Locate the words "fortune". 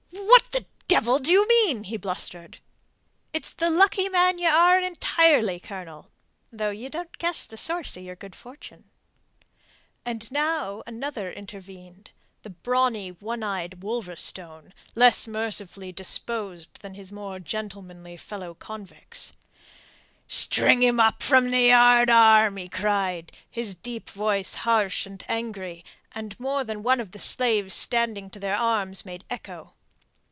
8.35-8.89